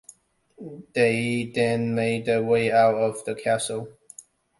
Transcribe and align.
They 0.95 1.51
then 1.53 1.93
made 1.93 2.25
their 2.25 2.41
way 2.41 2.71
out 2.71 2.95
of 2.95 3.23
the 3.23 3.35
castle. 3.35 3.89